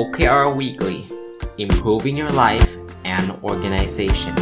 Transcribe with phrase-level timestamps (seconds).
[0.00, 0.98] OKR Weekly
[1.64, 2.70] Improving Your Life
[3.14, 4.38] and Organization ส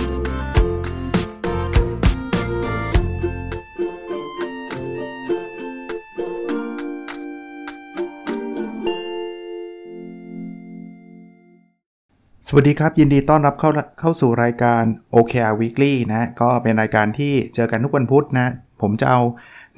[12.54, 14.82] วัสดีครับ ยินดีต้อนรับเข้าเข้าสู่รายการ
[15.14, 18.48] OKR Weekly นะ ก็เป็นรายการที่เจอกันทุกวันพุธนะ
[18.80, 19.20] ผมจะเอา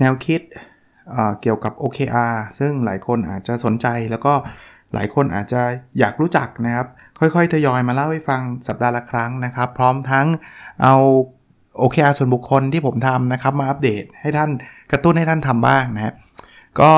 [0.00, 0.40] แนวคิด
[1.10, 4.34] เเกี่ยวกับ OKR ซึ่งหลายคนอาจจะสนใจแล้วก็
[4.94, 5.62] หลายคนอาจจะ
[5.98, 6.86] อยากรู้จักนะครับ
[7.18, 10.26] ค่อยๆ ทยอยมาเล่าให้ฟังสัปดาห์ละครั้งนะครับ พร้อมทั้ง
[10.82, 10.94] เอา
[11.80, 14.50] OKR ส่วนบุคคลที่ผมทำนะครับ มาอัปเดตให้ท่าน
[14.92, 16.14] กระตุ้นให้ท่านทำบ้างนะ
[16.80, 16.92] ก็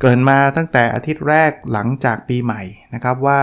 [0.00, 2.62] เกิดมาตั้งแต่อาทิตย์แรกหลังจากปีใหม่
[2.94, 3.38] นะครับ ว่า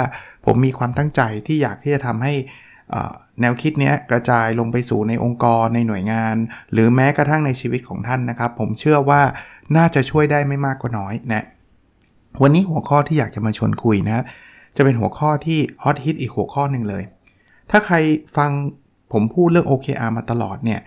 [0.46, 2.34] ผมมีความตั้งใจที่อยากที่จะทำให้
[3.42, 6.36] แนวคิดนี้กระจายลงไปสู่ในองค์กรในหน่วยงาน
[6.72, 9.22] หรือแม้กระทั่งในชีวิตของท่านนะครับ ผมเชื่อว่า
[9.78, 11.46] น่าจะช่วยได้ไม่มากก็น้อยนะ
[12.42, 14.24] วันนี้หัวข้อที่อยากจะมาชวนคุยนะ
[14.78, 17.04] จะเป็นหัวข้อที่ฮอตฮิตอีกหัวข้อหนึ่งเลย
[17.72, 17.96] ถ้าใคร
[18.38, 18.52] ฟัง
[19.14, 20.80] ผมพูดเรื่อง OKR มาตลอดเนี่ย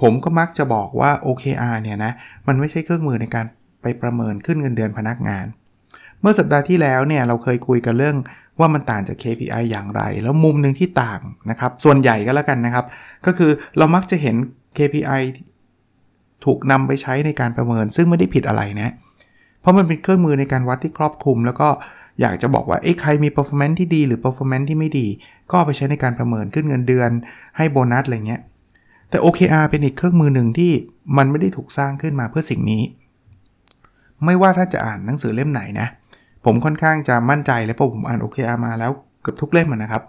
[0.00, 2.12] ผมก็มักจะบอกว่า OKR เนี่ยนะ
[2.46, 3.46] มันไม่ใช่เครื่องมือในการ
[3.82, 5.46] ไปประเมินขึ้นเงินเดือนพนักงาน
[6.20, 8.16] เมื่อสัปดาห์ที่แล้วเนี่ยเราเคยคุยกันเรื่อง
[8.58, 12.84] ว่ามันต่างจาก KPI อย่างไร แล้วมุมหนึ่งที่ต่างนะครับ ส่วนใหญ่ก็แล้วกันนะครับ
[13.26, 14.36] ก็คือเรามักจะเห็น
[14.78, 15.22] KPI
[16.44, 18.92] ถูกนำไปใช้ในการประเมิน ซึ่งไม่ได้ผิดอะไรนะ
[19.66, 21.68] เพราะมันเป็นเครื่องมือในการวัดที่ครอบคลุม แล้วก็
[22.20, 25.06] อยากจะบอกว่าเอ้ใครมี performance ที่ดีหรือ performance ที่ไม่ดี
[25.50, 27.10] ก็ไปใช้ในการประเมินขึ้นเงินเดือน
[27.56, 28.40] ให้โบนัสอะไรเงี้ย
[29.10, 30.72] แต่ OKR เป็นอีกเครื่องมือหนึ่งที่
[31.16, 32.82] มันไม่ได้ถูกสร้างขึ้นมาเพื่อสิ่งนี้
[34.24, 35.86] ไม่ว่าถ้าจะอ่านหนังสือเล่มไหนนะ
[36.44, 38.90] ผมค่อนข้างจะมั่นใจและเพราะผมอ่าน OKR มาแล้ว
[39.22, 40.02] เกือบทุกเล่มนะครับ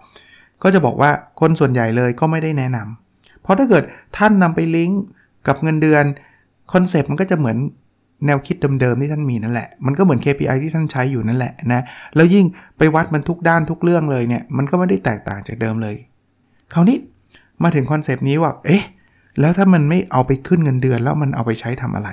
[0.62, 3.84] ก็จะบอกว่าคนส่วนใหญ่เลยก็ไม่ได้แนะนำเพราะถ้าเกิด
[4.16, 5.02] ท่านนำไปลิงก์
[5.46, 6.04] กับเงินเดือน
[6.72, 7.58] concept มันก็จะเหมือน
[8.26, 11.82] แนวคิดเดิมๆที่ท่านมีนั่นแหละ มันก็เหมือน KPI ที่ท่านใช้อยู่นั่นแหละนะ
[12.16, 12.44] แล้วยิ่ง
[12.78, 15.94] ไปวัดมันทุกด้านทุกเรื่องเลยเนี่ย มันก็ไม่ได้แตกต่างจากเดิมเลย
[16.72, 16.96] คราวนี้
[17.62, 18.82] มาถึง concept นี้ว่า เอ๊ะ
[19.40, 22.08] แล้วถ้ามันไม่เอาไปขึ้นเงินเดือนแล้วมันเอาไปใช้ทำอะไร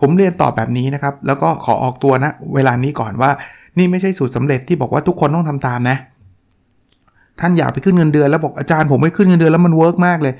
[0.00, 3.30] ผมเรียนตอบแบบนี้นะครับ แล้วก็ขอออกตัวนะ เวลานี้ก่อนว่า
[3.78, 5.96] นี่ไม่ใช่สูตรสำเร็จที่บอกว่าทุกคนต้องทำตามนะ
[7.40, 10.34] ท่านอยากไปขึ้นเงินเดือนแล้วบอกอาจารย์ผมไม่ขึ้นเงินเดือนแล้วมัน work มากเลย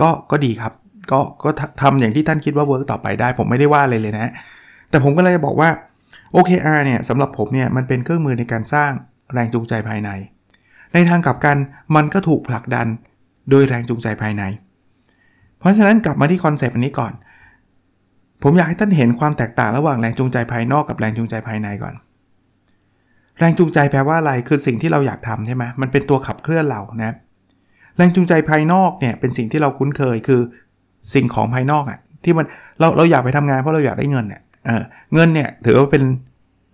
[0.00, 0.72] ก็ ก็ดีครับ
[1.12, 1.50] ก็ก็
[1.82, 4.32] ทำอย่างที่ท่านคิดว่า work ต่อไปได้ ผมไม่ได้ว่าอะไรเลยนะ
[4.90, 5.70] แต่ผมก็เลยจะบอกว่า
[6.34, 8.90] OKR เนี่ยสำหรับผมเนี่ยมันเป็นเครื่องมือในการสร้าง
[9.32, 10.10] แรงจูงใจภายใน
[10.94, 11.56] ในทางกลับกัน
[11.96, 12.86] มันก็ถูกผลักดัน
[13.50, 14.42] โดยแรงจูงใจภายใน
[15.58, 17.12] เพราะฉะนั้นกลับมาที่ concept อันนี้ก่อน
[18.42, 21.94] ผมอยากให้ท่านเห็นความแตกต่างระหว่างแรงจูงใจภายนอกกับแรงจูงใจภายในก่อน
[23.38, 27.14] แรงจูงใจแปลว่าอะไรคือสิ่งที่เราอยากทำใช่ไหมมันเป็นตัวขับเคลื่อนเรานะ
[27.96, 30.40] แรงจูงใจภายนอกเนี่ยเป็นสิ่งที่เราคุ้นเคยคือ
[31.14, 32.46] สิ่งของภายนอกอะ่ะที่มัน
[32.80, 36.02] เราเราอยากไปทำงานเพราะเราอยากได้เงินเนี่ยเเงินเนี่ยถือว่าเป็น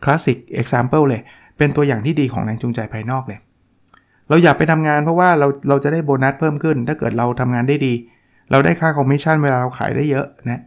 [0.04, 1.20] คลาสสิกเอ็กซัมเลเลย
[1.58, 3.38] เป็นตัวอย่างที่ดีของแรงจูงใจภายนอกเลย
[4.28, 7.92] เราอยากไปทำงานเพราะว่าเราเราจะได้โบนัสเพิ่มขึ้น ถ้าเกิดเราทำงานได้ดี
[8.50, 10.60] เราได้ค่าคอมมิชชั่นเวลาเราขายได้เยอะนะ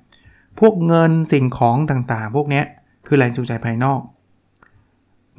[0.60, 2.62] พวกเงินสิ่งของต่างๆ พวกนี้
[3.08, 4.02] คือแรงจูงใจภายนอก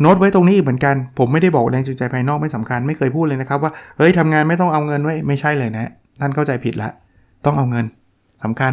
[0.01, 6.91] โน้ตไว้ตรงนี้อีกเหมือนกัน ผมไม่ได้บอกแรงจูงใจภายนอกไม่สำคัญ ไม่เคยพูดเลยนะครับว่า เฮ้ยทำงานไม่ต้องเอาเงินไว้ ไม่ใช่เลยนะ ท่านเข้าใจผิดละ
[7.45, 7.85] ต้องเอาเงิน
[8.43, 8.73] สำคัญ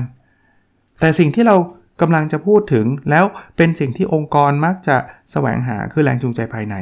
[0.99, 1.55] แต่สิ่งที่เรา
[2.01, 3.25] กำลังจะพูดถึงแล้ว
[3.57, 4.95] เป็นสิ่งที่องค์กรมักจะ
[5.31, 6.75] แสวงหาคือแรงจูงใจภายใน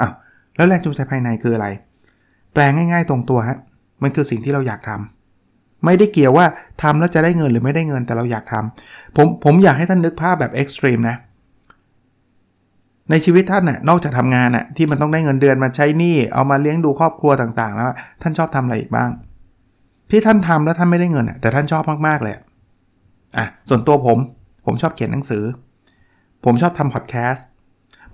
[0.00, 0.08] อะ
[0.56, 1.66] แล้วแรงจูงใจภายในคืออะไร
[2.52, 3.58] แปลงง่าย ๆ ตรงตัวฮะ
[4.02, 6.46] มันคือสิ่งที่เราอยากทำไม่ได้เกี่ยวว่า
[6.82, 11.16] ทำแล้วจะได้เงินหรือไม่ได้เงินแต่เราอยากทำผมผมอยากให้ท่านนึกภาพแบบเอ็กซ์ตรีมนะ
[13.10, 17.90] ในชีวิตท่านน่ะนอกจากทำงานน่ะที่มันต้องได้เงินเดือนมาใช้หนี้เอามาเลี้ยงดูครอบครัวต่างๆ แล้ว
[18.22, 19.10] ท่านชอบทำอะไรอีกบ้าง
[20.10, 22.34] ที่ท่านทำแล้วท่านไม่ได้เงินอะแต่ท่านชอบมากๆเลย
[23.38, 24.18] อะส่วนตัวผม
[24.66, 25.44] ผมชอบเขียนหนังสือ
[26.44, 27.44] ผมชอบทำพอดแคสต์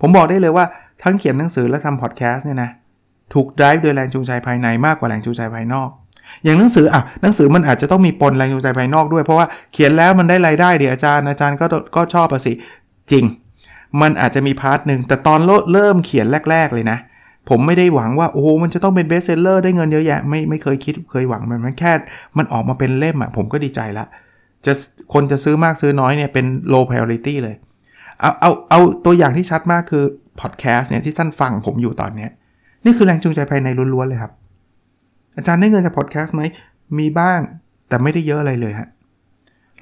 [0.01, 0.65] ผมบอกได้เลยว่า
[1.03, 2.69] ทั้งเขียนหนังสือและทำพอดแคสต์เนี่ยนะ
[3.33, 5.89] ถูก drive โดยแรงจูงใจภายในมากกว่าแรงจูงใจภายนอก
[6.43, 12.53] อย่างหนังสืออะหนังสือมันอาจจะต้องมีปนแรงจูงใจภายนอกด้วย เพราะว่าเขียนแล้วมันได้รายได้เดี๋ยวอาจารย์อาจารย์ก็ก็ชอบอะสิ
[13.11, 13.25] จริง
[14.01, 15.39] มันอาจจะมี part หนึ่งแต่ตอน
[15.73, 16.97] เริ่มเขียนแรก ๆ เลยนะ
[17.49, 21.91] ผมไม่ได้หวังว่าโอ้มันจะต้องเป็น bestseller ได้เงินเยอะแยะไม่ไม่เคยคิดเคยหวังมันมันแค่
[22.37, 24.05] มันออกมาเป็นเล่มอะผมก็ดีใจละ
[24.65, 24.73] จะ
[25.13, 27.55] คนจะซื้อมากซื้อน้อยเนี่ยเป็น low priority เลย
[28.19, 30.03] เอาเอาเอาตัวอย่างที่ชัดมากคือ
[30.39, 32.27] พอดแคสต์เนี่ยที่ท่านฟังผมอยู่ตอนนี้
[32.85, 34.31] นี่คือแรงจูงใจภายในล้วนๆเลยครับ
[35.35, 36.41] อาจารย์ได้เงินจากพอดแคสต์ไหม
[36.99, 37.39] มีบ้าง
[37.87, 38.87] แต่ไม่ได้เยอะอะไรเลยฮะ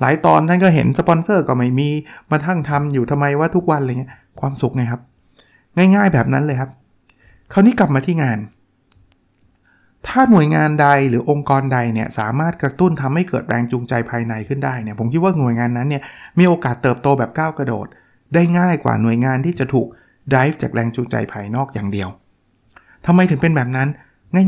[0.02, 1.90] หลายตอนท่านก็เห็นสปอนเซอร์ก็ไม่มี
[2.32, 5.02] มาทั้งทำอยู่ทำไมว่าทุกวันอะไรเงี้ยความสุขไงครับ
[5.78, 6.70] ง่ายๆแบบนั้นเลยครับ
[7.54, 8.40] คราวนี้กลับมาที่งาน
[10.08, 16.04] ถ้าหน่วยงานใดหรือองค์กรใดเนี่ยสามารถกระตุ้นทำให้เกิดแรงจูงใจภายในขึ้นได้เนี่ยผมคิดว่าหน่วยงานนั้นเนี่ย
[16.40, 17.88] มีโอกาสเติบโตแบบก้าวกระโดด
[18.34, 19.88] ได้ง่ายกว่าหน่วยงานที่จะถูก
[20.32, 22.10] drive จากแรงจูงใจภายนอกอย่างเดียว
[23.06, 23.90] ทำไมถึงเป็นแบบนั้น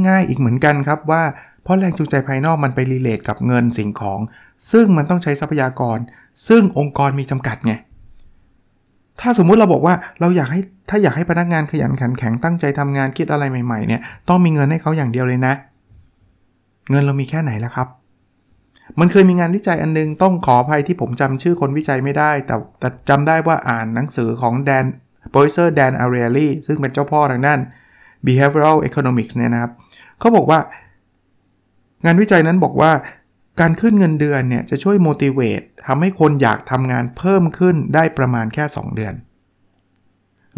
[0.07, 1.23] ง่าย ๆ อีกเหมือนกันครับว่า
[1.63, 4.19] เพราะแรงจูงใจภายนอกมันไปรีเลทกับเงินสิ่งของ
[4.71, 5.97] ซึ่งมันต้องใช้ทรัพยากร
[6.47, 7.73] ซึ่งองค์กรมีจำกัดไง
[9.22, 15.54] ถ้าสมมุติเราบอกว่าเราอยากให้ถ้าอยากให้พนักงานขยันขันแข็งตั้งใจทำงานคิดอะไรใหม่ๆเนี่ยต้องมีเงินให้เขาอย่างเดียวเลยนะ
[16.92, 17.88] เงินเรามีแค่ไหนแล้วครับ
[19.00, 24.86] มันเคยมีงานวิจัยอันนึงต้องขออภัยที่ผมจำชื่อคนวิจัยไม่ได้ แต่แต่จำได้ว่าอ่านหนังสือของ Dan
[25.31, 27.60] Professor Dan Ariely ซึ่งเป็นเจ้าพ่อทางด้าน
[28.25, 29.72] behavioral economics เนี่ยนะครับ
[30.19, 30.60] เขาบอกว่า
[32.06, 32.92] งานวิจัยนั้นบอกว่า
[33.59, 39.13] การขึ้นเงินเดือนเนี่ยจะช่วย motivate ทำให้คนอยากทำงานเพิ่มขึ้นได้ประมาณแค่ 2 เดือน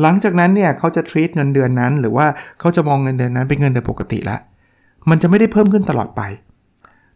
[0.01, 2.27] หลังจากนั้นเนี่ยเขาจะ treat เงินเดือนนั้น หรือว่า
[2.59, 4.39] เขาจะมองเงินเดือนนั้นเป็นเงินเดือนปกติแล้ว
[5.09, 6.21] มันจะไม่ได้เพิ่มขึ้นตลอดไป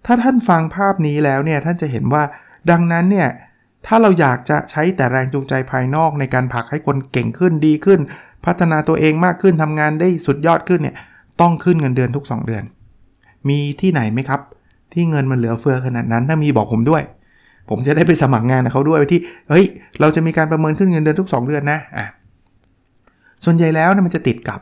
[0.06, 2.24] ถ้าท่านฟังภาพนี้แล้วเนี่ยท่านจะเห็นว่า
[2.70, 3.30] ดังนั้นเนี่ย
[3.88, 8.00] ถ้าเราอยากจะใช้แต่แรงจูงใจภายนอกในการผลักให้คนเก่งขึ้นดีขึ้น
[8.46, 10.96] พัฒนาตัวเองมากขึ้นทำงานได้สุดยอดขึ้นเนี่ย
[11.42, 12.64] ต้องขึ้นเงินเดือนทุก 2 เดือน
[13.50, 14.42] มีที่ไหนไหมครับ
[14.94, 17.04] ที่เงินมันเหลือเฟือขนาดนั้น ถ้ามีบอกผมด้วย
[17.70, 19.20] ผมจะได้ไปสมัครงานกับเขาด้วยที่
[19.50, 19.66] เฮ้ย
[20.00, 22.06] เราจะมีการประเมินขึ้นเงินเดือนทุก 2 เดือนนะอะ
[23.46, 24.60] ส่วนใหญ่แล้วเนี่ยมันจะติดกับ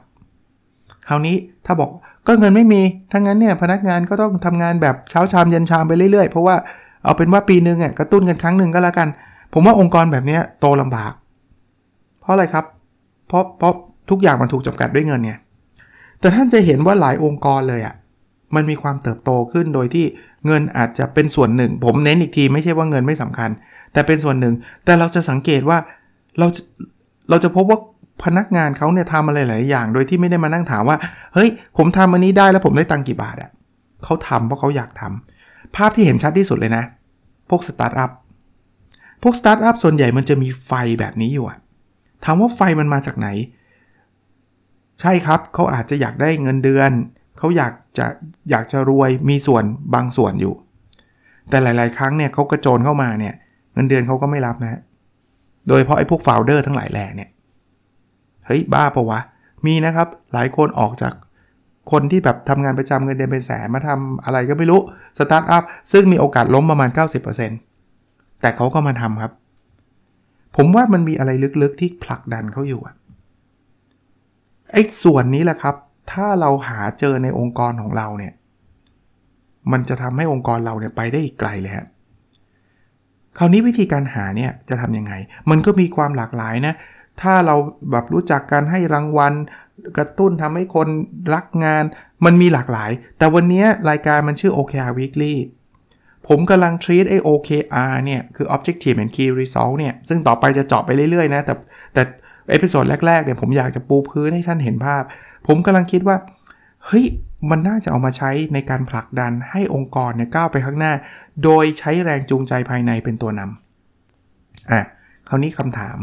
[1.08, 1.36] คราวนี้
[1.66, 1.90] ถ้าบอก
[2.28, 2.82] ก็เงินไม่มี
[3.12, 6.56] ถ้างั้นเนี่ยพนักงานก็ต้องทำงานแบบเช้าชามเย็นชามไปเรื่อยๆ เพราะว่า
[7.04, 9.08] เอาเป็นว่าปีหนึ่งอะกระตุ้นกันครั้งหนึ่งก็แล้วกัน
[9.54, 11.14] ผมว่าองค์กรแบบนี้โตลำบาก
[12.22, 12.66] เพราะอะไรครับ
[13.28, 13.74] เพราะเพราะ
[14.10, 15.40] ทุกอย่างมันถูกจำกัดด้วยเงินเนี่ย
[16.20, 17.96] แต่ท่านจะเห็นว่าหลายองค์กรเลยอะ
[18.56, 20.06] มันมีความเติบโตขึ้นโดยที่
[20.46, 23.50] เงินอาจจะเป็นส่วนหนึ่ง ผมเน้นอีกทีไม่ใช่ว่าเงินไม่สำคัญ
[23.94, 24.54] แต่เป็นส่วนหนึ่ง
[24.86, 25.78] แต่เราจะสังเกตว่า
[26.40, 26.48] เรา
[27.30, 27.80] เราจะพบว่า
[28.24, 30.98] พนักงานเขาเนี่ยทำอะไรหลายอย่าง โดยที่ไม่ได้มานั่งถามว่า
[31.34, 33.52] เฮ้ย ผมทำอันนี้ได้แล้วผมได้ตังกี่บาทอะ่ะ
[34.04, 36.84] เขาทำเพราะเขาอยากทำภาพที่เห็นชัดที่สุดเลยนะ
[37.50, 38.12] พวกสตาร์ทอัพ
[39.24, 41.60] พวกสตาร์ทอัพส่วนใหญ่มันจะมีไฟแบบนี้อยู่อะ
[42.26, 43.28] ถามว่าไฟมันมาจากไหน
[45.00, 46.92] ใช่ครับเขาอาจจะอยากได้เงินเดือน
[47.42, 48.08] เขาอยากจะ
[48.50, 49.64] อยากจะรวยมีส่วน
[49.96, 50.54] บางส่วนอยู่
[51.50, 53.34] แต่หลาย ๆ ครั้งเนี่ยเขากระโจนเข้ามาเนี่ย
[53.74, 54.82] เงินเดือนเขาก็ไม่รับนะ
[55.68, 57.30] โดยเพราะไอ้พวก founder ทั้งหลายแหล่เนี่ย
[58.46, 59.20] เฮ้ยบ้าปะวะ
[59.66, 61.14] มีนะครับหลายคนออกจาก
[61.92, 64.82] คนที่แบบทำงานประจำเงินเดือนเป็นแสนมาทำอะไรก็ไม่รู้
[65.18, 66.90] สตาร์ทอัพซึ่งมีโอกาสล้มประมาณ
[67.66, 69.32] 90%แต่เขาก็มาทำครับ
[70.56, 72.96] ผมว่ามันมีอะไรลึกๆที่ผลักดันเขาอยู่อะ
[74.72, 75.76] ไอ้ส่วนนี้แหละครับ
[76.12, 78.34] ถ้าเราหาเจอในองค์กรของเราเนี่ย
[79.72, 81.82] มันจะทำให้องค์กรเราเนี่ยไปได้อีกไกลเลยคร
[83.38, 85.14] คราวนี้วิธีการหาเนี่ยจะทำยังไง
[85.50, 86.74] มันก็มีความหลากหลายนะ
[87.22, 87.56] ถ้าเรา
[87.92, 89.34] แบบรู้จักการให้รางวัล
[89.98, 90.88] กระตุ้นทำให้คน
[91.36, 91.84] รักงาน
[92.26, 95.36] มันมีหลากหลาย แต่วันนี้รายการมันชื่อ OKR Weekly
[96.28, 101.54] ผมกำลัง treat ไอ้ OKR เนี่ย คือ Objective and Key Result เนี่ย ซึ่งต่อไปจะเจาะไปเรื่อยๆนะ แต่
[102.50, 105.04] episode แรกๆเนี่ยผมอยากจะปูพื้นให้ท่านเห็นภาพ
[105.48, 106.18] ผมกำลังคิดว่า
[106.86, 107.06] เฮ้ย
[107.50, 110.94] มันน่าจะเอามาใช้ในการผลักดันให้องค์กรเนี่ยก้าวไปข้างหน้า
[111.44, 114.82] โดยใช้แรงจูงใจภายในเป็นตัวนำอะ
[115.30, 115.98] คราวนี้คำถาม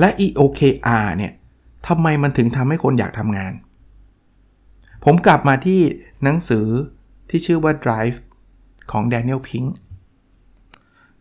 [0.00, 1.32] แล้วไอ้ OKR เนี่ย
[1.88, 3.52] ทำไมมันถึงทำให้คนอยากทำงาน
[5.04, 5.80] ผมกลับมาที่
[6.24, 6.66] หนังสือ
[7.30, 8.18] ที่ชื่อว่า Drive
[8.92, 9.68] ของ Daniel Pink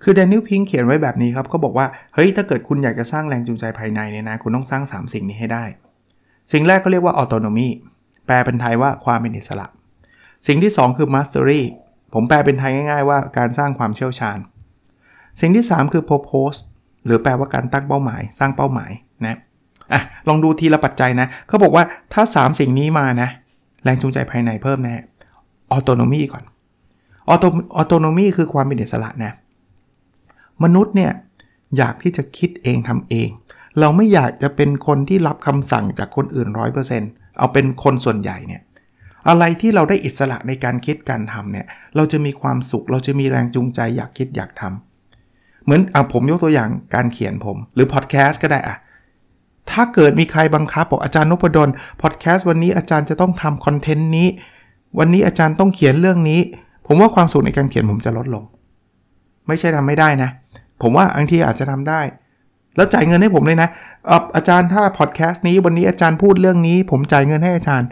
[0.04, 5.64] คือแดนียลพิงเขียนไว้แบบนี้ครับก็บอกว่า เฮ้ย ถ้าเกิดคุณอยากจะสร้างแรงจูงใจภายในเนี่ยนะ คุณต้องสร้าง 3 สิ่งนี้ให้ได้
[6.52, 7.68] สิ่งแรกก็เรียกว่าออโตโนมี
[8.26, 9.66] แปลเป็นไทยว่าความเป็นอิสระ
[10.48, 11.62] สิ่งที่ 2 คือ mastery
[12.14, 14.38] ผมแปลเป็นไทยง่ายๆว่าการสร้างความเชี่ยวชาญ
[15.42, 16.60] สิ่งที่ 3 คือ purpose
[17.06, 18.92] หรือแปลว่าการตั้งเป้าหมาย สร้างเป้าหมาย
[19.26, 19.38] นะ
[19.94, 21.84] อะลองดูทีละปัจจัยนะเขาบอกว่า
[22.14, 23.30] ถ้า 3 สิ่งนี้มานะ
[23.84, 24.96] แรงจูงใจภายในเพิ่มแน่
[25.72, 26.44] autonomy ก่อน
[27.30, 27.46] auto
[27.76, 29.34] autonomy คือความเป็นอิสระนะ
[30.64, 31.12] มนุษย์เนี่ย
[31.78, 33.30] อยากที่จะคิดเองทำเอง
[33.80, 36.50] เราไม่อยากจะเป็นคนที่รับคำสั่งจากคนอื่น
[36.94, 38.62] 100%เอาเป็นคนส่วนใหญ่เนี่ย
[39.28, 41.66] อะไรที่เราได้อิสระในการคิดการทำเนี่ย
[41.96, 48.78] เราจะมีความสุข เราจะมีแรงจูงใจอยากคิดอยากทำเหมือนอะผมยกตัวอย่างการเขียนผม หรือพอดแคสต์ก็ได้อะ
[49.72, 51.70] ถ้าเกิดมีใครบังคับบอกอาจารย์นพดล
[52.02, 54.28] พอดแคสต์วันนี้อาจารย์จะต้องทำคอนเทนต์นี้
[55.00, 56.40] วันนี้อาจารย์ต้องเขียนเรื่องนี้
[56.88, 58.44] ผมว่าความสุขในการเขียนผมจะลดลง
[59.48, 60.30] ไม่ใช่ทำไม่ได้นะ
[60.82, 62.02] ผมว่าบางทีอาจจะทำได้
[62.76, 63.70] แล้วจ่ายเงินให้ผมเลยนะ
[64.36, 67.88] อาจารย์ถ้าพอดแคสต์นี้วันนี้อาจารย์พูดเรื่องนี้ ผมจ่ายเงินให้อาจารย์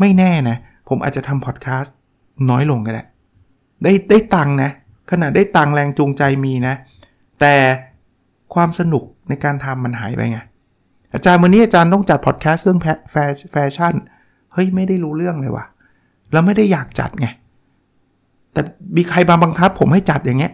[0.00, 0.56] ไม่แน่นะ
[0.88, 1.96] ผมอาจจะทำพอดแคสต์
[2.50, 3.02] น้อยลงก็ได้
[3.82, 4.70] ได้ได้ตังนะ
[5.10, 6.74] ขนาดได้ตังแรงจูงใจมีนะ
[7.40, 7.54] แต่
[8.54, 10.38] ความสนุกในการทำมันหายไปไง
[11.14, 12.80] อาจารย์วันนี้อาจารย์ต้องจัดพอดแคสต์เรื่อง
[13.52, 13.94] แฟชั่น
[14.52, 15.64] เฮ้ยไม่ได้รู้เรื่องเลยว่ะ
[16.32, 17.26] แล้วไม่ได้อยากจัดไง
[18.52, 18.60] แต่
[18.96, 20.52] มีใครบางบังคับ ผมให้จัดอย่างเงี้ย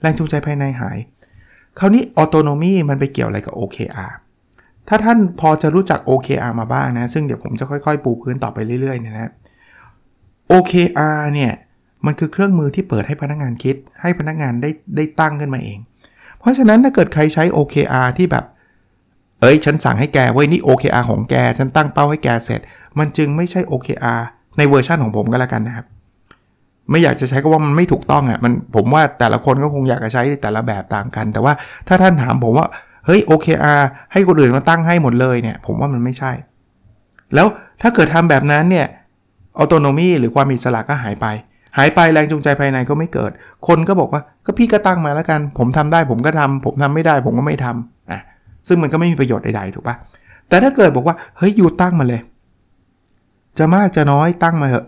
[0.00, 0.98] แรงจูงใจภายในหาย
[1.78, 4.12] คราวนี้ออโตโนมีมันไปเกี่ยวอะไรกับ OKR
[4.88, 9.32] ถ้าท่านพอจะรู้จัก OKR มาบ้างนะ ซึ่งเดี๋ยวผมจะค่อยๆ ปูพื้นต่อไปเรื่อยๆนี่ยนะ
[10.52, 11.52] OKR เนี่ย
[12.06, 15.78] มันคือเครื่องมือที่เปิดให้พนักงานคิด ให้พนักงานได้ได้ตั้งขึ้นมาเอง
[16.38, 18.44] เพราะฉะนั้นถ้าเกิดใครใช้ OKR ที่แบบ
[19.40, 22.60] เอ้ย ฉันสั่งให้แกไว้นี่ OKR ของแก ฉันตั้งเป้าให้แกเสร็จ
[22.98, 24.20] มันจึงไม่ใช่ OKR
[24.56, 25.86] ในเวอร์ชันของผมก็แล้วกันนะครับ
[26.90, 31.52] ไม่อยากจะใช้ก็ว่ามันไม่ถูกต้องอะ่ะมันผมว่าแต่ละคนก็คงอยากจะใช้แต่ละแบบต่างกัน แต่ว่า
[31.88, 32.66] ถ้าท่านถามผมว่า
[33.06, 36.32] เฮ้ย OKR ให้คนอื่นมาตั้งให้หมดเลยเนี่ย ผมว่ามันไม่ใช่
[37.34, 37.46] แล้ว
[37.82, 38.86] ถ้าเกิดทำแบบนั้นเนี่ย
[39.58, 41.26] ออโตโนมีหรือความอิสระก็หายไป
[41.78, 43.30] หายไปแรงจูงใจภายในก็ไม่เกิด
[43.66, 48.20] คนก็บอกว่าก็พี่ก็ตั้งมาแล้วกัน ผมทำได้ผมก็ทำผมทำไม่ได้ผมก็ไม่ทำอะ
[48.68, 49.96] ซึ่งมันก็ไม่มีประโยชน์ใดๆถูกปะ
[50.48, 52.20] แต่ถ้าเกิดบอกว่าเฮ้ยยูตั้งมาเลย
[53.58, 54.86] จะมากจะน้อยตั้งมาเถอะ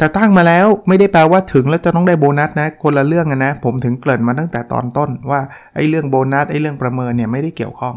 [0.00, 5.40] แต่ตั้งมาแล้วไม่ได้แปลว่าถึงแล้วจะต้องได้โบนัสนะ คนละเรื่องกันนะ ผมถึงเกริ่นมาตั้งแต่ตอนต้นว่า
[5.74, 7.96] ไอ้เรื่องโบนัสไอ้เรื่องประเมินเนี่ยไม่ได้เกี่ยวข้อง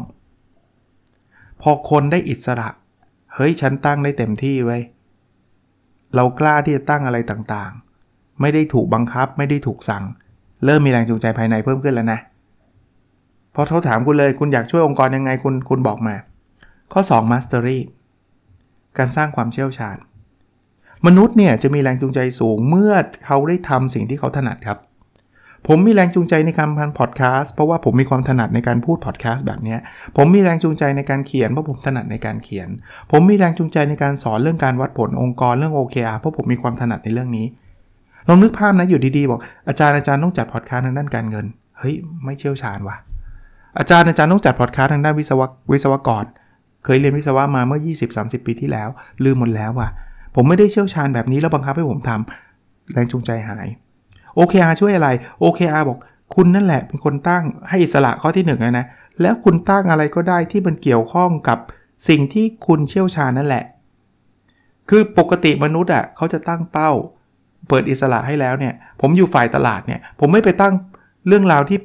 [1.62, 2.68] พอคนได้อิสระ
[3.34, 4.78] เฮ้ยฉันตั้งได้เต็มที่ไว้
[6.14, 10.04] เรากล้าที่จะตั้งอะไรต่างๆ ไม่ได้ถูกบังคับไม่ได้ถูกสั่ง
[10.64, 12.20] เริ่มมีแรงจูงใจภายในเพิ่มขึ้นแล้วนะ
[13.54, 16.14] พอเขาถามคุณเลยคุณอยากช่วยองค์กรยังไงคุณคุณบอกมา
[16.92, 17.78] ข้อ 2 Mastery
[18.98, 19.96] การสร้างความเชี่ยวชาญ
[21.06, 22.92] มนุษย์เนี่ยจะมีแรงจูงใจสูงเมื่อ
[23.26, 24.78] เขาได้ทำสิ่งที่เขาถนัดครับ
[25.68, 29.76] ผมมีแรงจูงใจในการพันพอดแคสต์เพราะว่าผมมีความถนัดในการพูดพอดแคสต์แบบนี้
[30.16, 32.68] ผมมีแรงจูงใจในการเขียนเพราะผมถนัดในการเขียน
[33.12, 37.46] ผมมีแรงจูงใจในการสอนเรื่องการวัดผลองค์กรเรื่อง OKR เพราะผมมีความถนัดในเรื่องนี้
[38.28, 41.46] ลองนึกภาพนะอยู่ดีๆบอกอาจารย์อาจารย์ต้องจัดพอดแคสต์ทางด้านการเงิน
[41.78, 41.94] เฮ้ย
[42.24, 42.96] ไม่เชี่ยวชาญว่ะ
[43.78, 45.40] อาจารย์อาจารย์ต้องจัดพอดแคสต์ทางด้านวิศว
[45.72, 46.24] วิศวกร
[46.84, 47.80] เคยเรียนวิศวะมาเมื่อ
[48.14, 48.88] 20-30 ปีที่แล้ว
[49.24, 49.88] ลืมหมดแล้วว่ะ
[50.34, 53.66] ผมไม่ได้เชี่ยวชาญแบบนี้แล้วบังคับให้ผมทำแรงจูงใจหาย
[54.38, 55.08] OKR ช่วยอะไร
[55.42, 55.98] OKR บอก
[56.34, 58.86] คุณนั่นแหละเป็นคนตั้งให้อิสระข้อที่1นึ่งนะ
[59.20, 61.58] แล้วคุณตั้งอะไรก็ได้ที่มันเกี่ยวข้องกับ
[62.08, 63.64] สิ่งที่คุณเชี่ยวชาญนั่นแหละ
[64.88, 66.90] คือปกติมนุษย์อะเขาจะตั้งเป้า
[67.68, 70.74] เปิดอิสระให้แล้วเนี่ย ผมอยู่ฝ่ายตลาดเนี่ย ผมไม่ไปตั้ง
[71.28, 71.78] เรื่องราวที่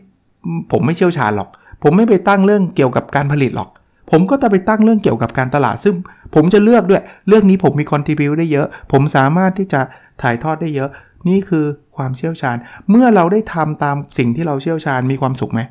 [0.72, 1.50] ผมไม่เชี่ยวชาญหรอก
[1.84, 3.70] ผมไม่ไปตั้งเรื่องเกี่ยวกับการผลิตหรอก
[4.12, 5.96] ผมก็จะไปตั้งเรื่องเกี่ยวกับการตลาด ซึ่ง
[6.36, 9.82] ผมจะเลือกด้วย เรื่องนี้ผมมีคอนทิบิวได้เยอะ ผมสามารถที่จะ
[10.22, 10.90] ถ่ายทอดได้เยอะ
[11.30, 12.58] นี่คือความเชี่ยวชาญ
[12.90, 15.62] เมื่อเราได้ทำตามสิ่งที่เราเชี่ยวชาญมีความสุขไหม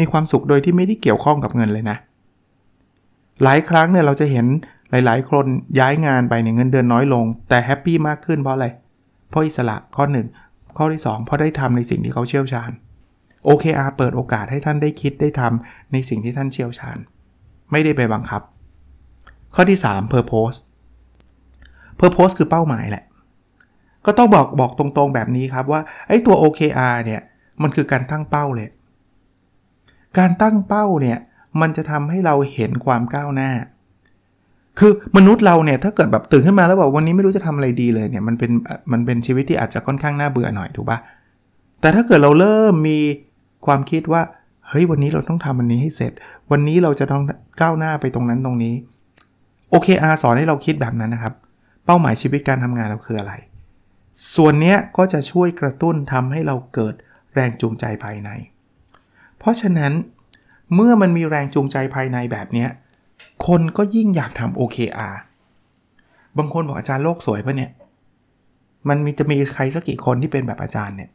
[0.00, 1.96] มีความสุขโดยที่ไม่ได้เกี่ยวข้องกับเงินเลยนะ
[3.42, 4.46] หลายครั้งเนี่ยเราจะเห็น
[4.90, 5.46] หลาย ๆ คน
[5.80, 8.66] ย้ายงานไปเนี่ยเงินเดือนน้อยลง แต่แฮปปี้มากขึ้นเพราะอะไร
[9.30, 10.04] เพราะอิสระข้อ
[10.40, 12.70] 1 ข้อที่ 2 เพราะได้ทำในสิ่งที่เขาเชี่ยวชาญ
[13.48, 16.98] OKR เปิดโอกาสให้ท่านได้คิดได้ทำในสิ่งที่ท่านเชี่ยวชาญ
[17.74, 18.42] ไม่ได้ไปบังคับ
[19.54, 20.56] ข้อที่ 3 Purpose
[22.00, 23.04] Purpose คือเป้าหมายแหละ
[24.06, 27.20] ก็ต้องบอกบอกตรงๆแบบนี้ครับว่าไอ้ตัว OKR เนี่ย
[27.62, 28.68] มันคือการตั้งเป้าเลย
[30.18, 31.18] การตั้งเป้าเนี่ย
[31.60, 33.50] มันจะทำให้เราเห็นความก้าวหน้า
[34.78, 38.50] คือมนุษย์เราเนี่ย ถ้าเกิดแบบตื่นขึ้นมาแล้วบอกวันนี้ไม่รู้จะทำอะไรดีเลยเนี่ย มันเป็น
[38.92, 40.98] มันเป็นชีวิตที่อาจจะค่อนข้างน่าเบื่อหน่อยถูกปะ
[41.80, 42.98] แต่ถ้าเกิดเราเริ่มมี
[43.66, 44.22] ความคิดว่า
[44.68, 46.12] เฮ้ยวันนี้เราต้องทำอันนี้ให้เสร็จ
[46.50, 47.22] วันนี้เราจะต้อง
[47.60, 48.74] ก้าวหน้าไปตรงนั้นตรงนี้
[49.72, 51.34] OKR สอนให้เราคิดแบบนั้นนะครับ
[51.84, 53.32] เป้าหมายชีวิตการทำงานเราคืออะไร
[54.34, 56.94] ส่วนนี้ก็จะช่วยกระตุ้นทำให้เราเกิด
[57.34, 58.30] แรงจูงใจภายใน
[59.38, 59.92] เพราะฉะนั้น
[60.74, 62.66] เมื่อมันมีแรงจูงใจภายในแบบนี้
[63.46, 65.14] คนก็ยิ่งอยากทำ OKR
[66.38, 67.70] บางคนบอกอาจารย์โลกสวยปะเนี่ย
[68.88, 71.10] มันมีจะมีใครสักกี่คนที่เป็นแบบอาจารย์เนี่ย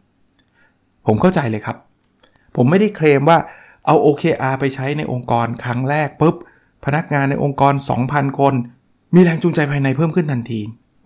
[1.06, 1.78] ผมเข้าใจเลยครับ
[2.56, 3.38] ผมไม่ได้เคลมว่า
[3.86, 6.36] เอา OKR ไปใช้ในองค์กรครั้งแรกปุ๊บ
[6.86, 7.74] พนักงานในองค์กร
[8.08, 8.54] 2,000 คน
[9.16, 10.60] มีแรงจูงใจภายในเพิ่มขึ้นทันที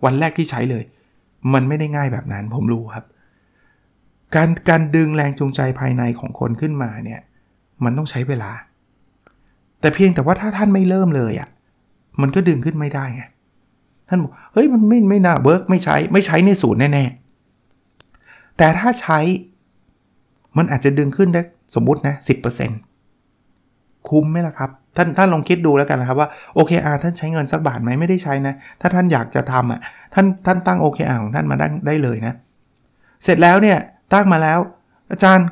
[0.04, 0.84] วันแรกที่ใช้เลย
[1.54, 3.04] มันไม่ได้ง่ายแบบนั้นผมรู้ครับ
[4.34, 7.20] การการดึงแรงจูงใจภายในของคนขึ้นมาเนี่ย
[7.84, 8.50] มันต้องใช้เวลา
[9.80, 11.48] แต่เพียงแต่ว่าถ้าท่านไม่เริ่มเลยอะ่ะ
[12.20, 13.22] มันก็ดึงขึ้นไม่ได้ไง
[14.08, 19.18] ท่านบอกเฮ้ยมันไม่ไม่น่า work ไม่ใช้ไม่ใช้นี่ศูนย์แน่ๆแต่ถ้าใช้
[20.56, 21.42] มันอาจจะดึงขึ้นได้
[21.74, 22.14] สมมตินะ
[22.90, 29.80] 10%คุ้มไหมล่ะครับ ท่านท่านลองคิดดูแล้วกันนะครับว่า OKR ท่านใช้เงินสักบาทไหมไม่ได้ใช้นะ ถ้าท่านอยากจะทำอะ
[30.14, 32.34] ท่านท่านตั้ง OKR ของท่านมาได้ได้เลยนะ
[33.24, 33.78] เสร็จแล้วเนี่ย
[34.12, 34.58] ตั้งมาแล้ว
[35.10, 35.46] อาจารย์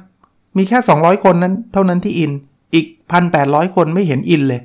[0.57, 2.33] มีแค่ 200 คนนั้นเท่านั้นที่อิน
[2.75, 2.87] อีก
[3.31, 4.61] 1,800 คนไม่เห็นอินเลย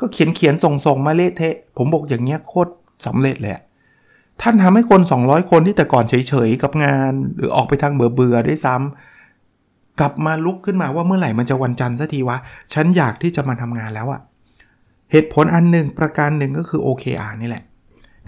[0.00, 2.70] ก็เขียนเขียนส่งส่งมาเละเทะ ผมบอกอย่างเงี้ยโคตร
[3.06, 3.52] สำเร็จเลย
[4.42, 9.17] ท่านทำให้คน 200 คนที่แต่ก่อนเฉยๆกับงาน หรือออกไปทางเบื่อๆด้วยซ้ำ
[10.00, 12.36] กลับมาลุกขึ้นมาว่าเมื่อไหร่มันจะวันจันทร์สักทีวะ
[12.72, 14.20] ฉันอยากที่จะมาทำงานแล้วอะ
[15.10, 17.64] เหตุผลอันหนึ่งประการหนึ่งก็คือ OKR นี่แหละ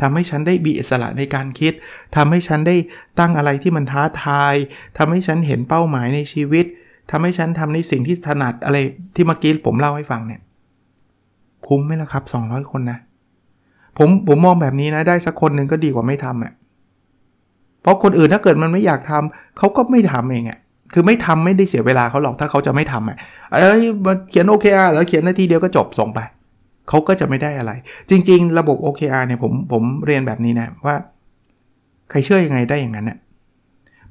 [0.01, 1.73] ทำให้ฉันได้มีอิสระในการคิด
[2.17, 2.77] ทำให้ฉันได้
[3.19, 4.55] ตั้งอะไรที่มันท้าทาย
[4.99, 6.67] ทำให้ฉันเห็นเป้าหมายในชีวิต
[7.11, 8.79] ทำให้ฉันทำในสิ่งที่ถนัดอะไร
[9.15, 10.41] ที่เมื่อกี้ผมเล่าให้ฟังเนี่ย
[11.67, 12.99] คุ้มไหมล่ะครับ 200 คนนะ
[13.99, 16.53] ผมผมมองแบบนี้นะได้สักคนหนึ่งก็ดีกว่าไม่ทำอะ่ะ
[17.83, 20.59] เพราะคนอื่นถ้าเกิดมันไม่อยากทำเขาก็ไม่ทำเองอะ่ะ
[20.93, 23.19] คือไม่ทำไม่ได้เสียเวลาเขาหรอกถ้าเขาจะไม่ทำอะ
[23.53, 26.21] เอ้ยมาเขียน OKR แล้วเขียนนาทีเดียวก็จบส่งไป
[26.89, 27.73] เขาก็จะไม่ได้อะไร
[28.11, 30.97] จริง ๆ ระบบ OKR เนี่ยผมผมเรียนแบบนี้นะว่า
[32.11, 33.19] ใครเชื่อยังไงได้อย่างนั้นน่ะ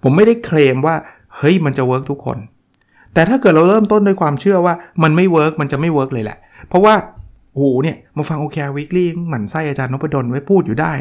[0.04, 0.96] ผมไม่ได้เคลมว่า
[1.38, 2.38] เฮ้ยมันจะเวิร์กทุกคน
[3.14, 6.96] แต่ถ้าเกิดเราเริ่มต้นด้วยความเชื่อว่ามันไม่ work มันจะไม่ work เลยแหละ เพราะว่า
[7.54, 10.94] โอ้โหเนี่ยมาฟัง OKR Weekly หมั่นไส้อาจารย์นพดลว่ะพูดอยู่ได้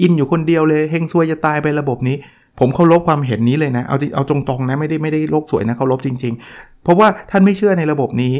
[0.00, 2.16] อินอยู่คนเดียวเลยเฮงซวยจะตายไประบบนี้
[2.60, 8.34] ผมเคารพความเห็นนี้เลยนะ เอาเอาตรงๆนะไม่ได้ไม่ได้โลกสวยนะเคารพจริง ๆ เพราะว่าท่านไม่เชื่อในระบบนี้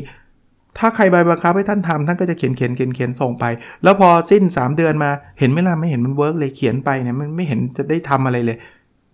[0.79, 3.45] ถ้าใครไปบังคับให้ท่านทำท่านก็จะเขียนเขียนเขียนเขียนส่งไป
[3.83, 8.57] แล้วพอสิ้น 3 เดือนมาเห็นไหมล่ะไม่เห็นมัน work เลยเขียนไปเนี่ยมันไม่เห็นจะได้ทำอะไรเลย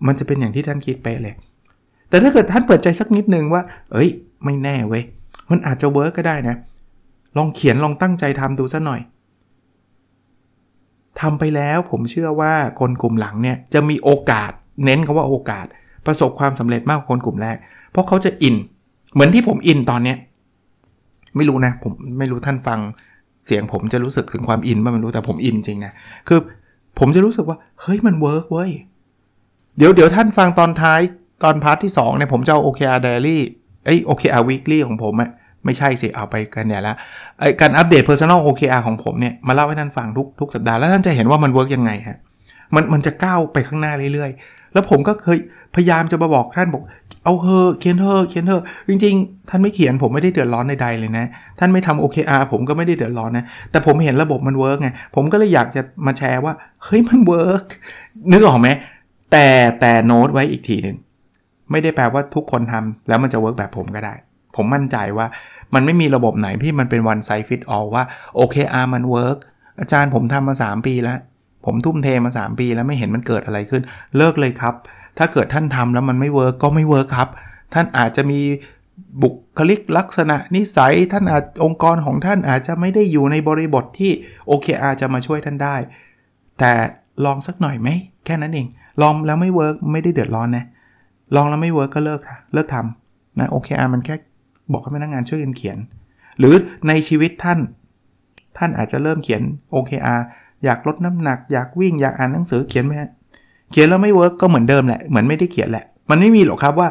[0.06, 1.34] มันจะเป็นอย่างที่ท่านคิดไปเลย
[2.08, 4.08] แต่ถ้าเกิดท่านเปิดใจสักนิดนึงว่า เอ้ย
[4.44, 5.02] ไม่แน่เว้ย
[5.50, 6.56] มันอาจจะ work ก็ได้นะ
[7.36, 9.00] ลองเขียนลองตั้งใจทำดูสักหน่อย
[11.20, 14.52] ทำไปแล้วผมเชื่อว่าคนกลุ่มหลังเนี่ยจะมีโอกาส
[14.84, 15.66] เน้นคำว่าโอกาส
[16.06, 17.56] ประสบความสำเร็จมากกว่าคนกลุ่มแรก
[17.90, 18.54] เพราะเขาจะอิน
[19.14, 20.16] เหมือนที่ผมอินตอนเนี้ย
[21.36, 22.78] ไม่รู้นะ ผมไม่รู้ท่านฟัง
[23.46, 25.92] เสียงผมจะรู้สึกถึงความอินบ้างไม่รู้แต่ผมอินจริงนะ
[26.28, 26.40] คือ
[26.98, 28.70] ผมจะรู้สึกว่าเฮ้ยมัน work เว้ย
[29.78, 31.00] เดี๋ยวเดี๋ยวท่านฟังตอนท้าย
[31.44, 33.38] ตอน part ที่2เนี่ยผมจะเอา OKR Diary
[33.84, 35.30] เอ้ย OKR Weekly ของผมอะ
[35.64, 36.94] ไม่ใช่สิ เอาไปกันเนี่ยละ
[37.40, 42.18] ไอ้การอัปเดต Personal OKR ของผมเนี่ย มาเล่าให้ท่านฟังทุกทุกสัปดาห์ แล้วท่านจะเห็นว่ามัน work ยังไงฮะ
[42.74, 44.30] มันมันจะก้าวไปข้างหน้าเรื่อย
[44.72, 45.38] แล้วผมก็เคย
[45.74, 46.82] พยายามจะมาบอกท่านบอก
[47.24, 51.26] เอาเหอะเขียนเหอะเขียนเหอะจริง ๆ ท่านไม่เขียนผมไม่ได้เดือดร้อนใดๆเลยนะ
[51.58, 56.52] ท่านไม่ทำ OKR ผมก็ไม่ได้เดือดร้อนนะ แต่ผมเห็นระบบมัน work ไงผมก็เลยอยากจะมาแชร์ว่า
[56.84, 57.64] เฮ้ยมัน work
[58.32, 58.68] นึกออกไหม
[59.32, 59.46] แต่
[59.80, 60.96] แต่โน้ตไว้อีกทีหนึ่ง
[61.70, 64.14] ไม่ได้แปลว่าทุกคนทำแล้วมันจะ work แบบผมก็ได้
[64.56, 65.26] ผมมั่นใจว่า
[65.74, 68.04] มันไม่มีระบบไหนที่มันเป็น one size fit all ว่า
[68.38, 69.38] OKR มัน work
[69.80, 71.18] อาจารย์ผมทำมา 3 ปีแล้ว
[71.66, 73.82] ผมทุ่มเทมา 3 ปีแล้วไม่เห็นมันเกิดอะไรขึ้น
[74.16, 74.74] เลิกเลยครับ
[75.18, 77.28] ถ้าเกิดท่านทำแล้วมันไม่ work ก็ไม่ work ครับ
[77.74, 78.40] ท่านอาจจะมี
[79.22, 84.12] บุคลิกลักษณะนิสัย ท่านอาจองค์กรของท่านอาจจะไม่ได้อยู่ในบริบทที่
[84.50, 85.76] OKR จะมาช่วยท่านได้
[86.58, 86.72] แต่
[87.24, 87.88] ลองสักหน่อยไหม
[88.24, 88.66] แค่นั้นเอง
[89.02, 90.64] ลองแล้วไม่ work ไม่ได้เดือดร้อนนะ
[91.34, 94.14] ลองแล้วไม่ work ก็เลิกฮะเลิกทำนะ OKR มันแค่
[94.72, 95.78] บอกให้พนักงานช่วยกันเขียน
[96.38, 96.54] หรือ
[96.88, 97.58] ในชีวิตท่าน
[98.58, 99.42] ท่านอาจจะเริ่มเขียน
[99.74, 100.20] OKR
[100.64, 103.10] อยากลดน้ำหนัก อยากวิ่งอยากอ่านหนังสือเขียนไหมฮะ
[103.70, 106.88] เขียนแล้วไม่ work ก็เหมือนเดิมแหละเหมือนไม่ได้เขียนแหละ มันไม่มีหรอกครับว่า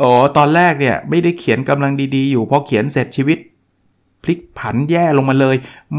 [0.00, 3.38] อ๋อตอนแรกเนี่ยไม่ได้เขียนกำลังดีๆ อยู่พอเขียนเสร็จชีวิต
[4.22, 5.56] พลิกผันแย่ลงมาเลย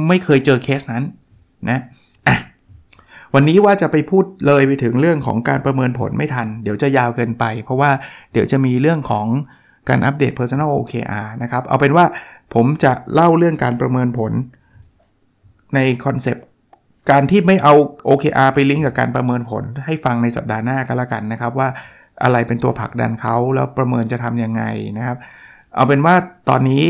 [0.08, 1.04] ไม่เคยเจอเคสนั้น
[1.69, 1.80] นะ
[2.28, 2.38] อะ
[3.34, 7.91] วันนี้ว่าจะไปพูดเลยไปถึงเรื่องของการประเมินผลไม่ทัน เดี๋ยวจะยาวเกินไป เพราะว่า
[8.34, 9.28] เดี๋ยวจะมีเรื่องของ
[9.89, 12.06] การอัปเดต Personal OKR นะครับ เอาเป็นว่า
[12.54, 14.32] ผมจะเล่าเรื่องการประเมินผล
[15.75, 16.45] ในคอนเซปต์
[17.09, 17.73] การที่ไม่เอา
[18.07, 21.67] OKR ไปลิงก์กับการประเมินผลให้ฟังในสัปดาห์หน้าก็แล้วกันนะครับ ว่า
[22.23, 24.63] อะไรเป็นตัวผลักดันเขาแล้วประเมินจะทำยังไง
[24.97, 25.17] นะครับ
[25.75, 26.15] เอาเป็นว่า
[26.49, 26.83] ตอนนี้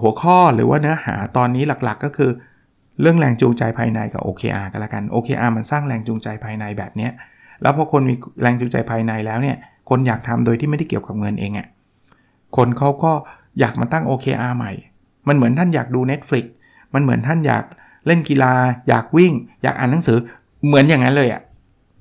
[0.00, 2.30] หัวข้อหรือว่าเนื้อหาตอนนี้หลักๆ ก็คือ
[3.00, 7.08] เรื่องแรงจูงใจภายในกับ OKR ก็แล้วกัน OKR มันสร้างแรงจูงใจภายในแบบนี้
[7.62, 9.56] แล้วพอคนมีแรงจูงใจภายในแล้วเนี่ย
[9.90, 11.66] คนอยากทำโดยที่ไม่ได้เกี่ยวกับเงินเองอะ่ะ
[12.56, 13.12] คนเขาก็
[13.60, 14.72] อยากมาตั้ง OKR ใหม่
[15.28, 16.44] มันเหมือนท่านอยากดู Netflix
[16.94, 17.64] มันเหมือนท่านอยาก
[18.06, 18.52] เล่นกีฬา
[18.88, 20.18] อยากวิ่ง อยากอ่านหนังสือ
[20.66, 21.42] เหมือนอย่างนั้นเลยอะ่ะ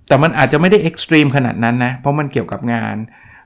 [0.08, 2.96] แต่มันอาจจะไม่ได้เอ็กซ์ตรีมขนาดนั้นนะ เพราะมันเกี่ยวกับงาน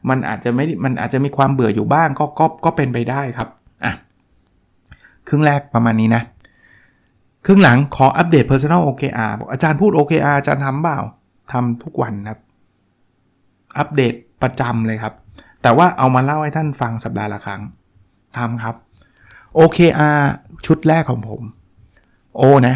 [0.10, 3.50] มันอาจจะไม่มันอาจจะมีความเบื่ออยู่บ้างก็ก็ก็เป็นไปได้ครับ
[3.86, 3.94] อะ
[5.28, 6.24] ครึ่งแรกประมาณนี้นะ
[7.46, 11.00] ครึ่งหลังขออัปเดต Personal OKR บอกอาจารย์พูด OKR อาจารย์ทำเปล่า
[11.52, 12.40] ทำทุกวันครับ
[13.78, 15.14] อัปเดตประจำเลยครับ
[15.62, 17.62] แต่ว่าเอามาเล่าให้ท่านฟังสัปดาห์ละครั้ง
[18.38, 18.76] ทำครับ
[19.60, 20.22] OKR
[20.66, 21.42] ชุดแรกของผม
[22.38, 22.76] โอนะ